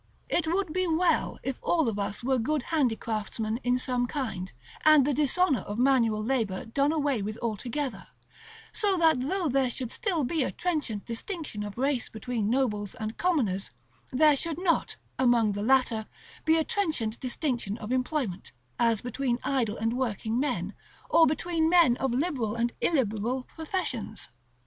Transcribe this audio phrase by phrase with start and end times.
[0.29, 4.51] It would be well if all of us were good handicraftsmen in some kind,
[4.83, 8.07] and the dishonor of manual labor done away with altogether;
[8.71, 13.19] so that though there should still be a trenchant distinction of race between nobles and
[13.19, 13.69] commoners,
[14.11, 16.07] there should not, among the latter,
[16.45, 20.73] be a trenchant distinction of employment, as between idle and working men,
[21.11, 24.29] or between men of liberal and illiberal professions.